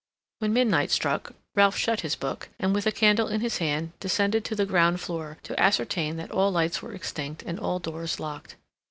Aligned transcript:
When 0.39 0.51
midnight 0.53 0.89
struck, 0.89 1.33
Ralph 1.53 1.77
shut 1.77 2.01
his 2.01 2.15
book, 2.15 2.49
and 2.59 2.73
with 2.73 2.87
a 2.87 2.91
candle 2.91 3.27
in 3.27 3.41
his 3.41 3.59
hand, 3.59 3.91
descended 3.99 4.43
to 4.45 4.55
the 4.55 4.65
ground 4.65 4.99
floor, 4.99 5.37
to 5.43 5.59
ascertain 5.59 6.17
that 6.17 6.31
all 6.31 6.51
lights 6.51 6.81
were 6.81 6.93
extinct 6.95 7.43
and 7.45 7.59
all 7.59 7.77
doors 7.77 8.19
locked. 8.19 8.55